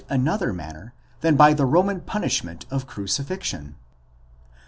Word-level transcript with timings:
another 0.09 0.51
manner 0.51 0.95
than 1.19 1.35
by 1.35 1.53
the 1.53 1.63
Roman 1.63 2.01
punishment 2.01 2.65
of 2.71 2.87
crucifixion? 2.87 3.75